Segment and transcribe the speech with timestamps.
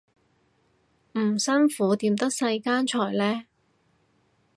[1.11, 3.43] 唔辛苦點得世間財呢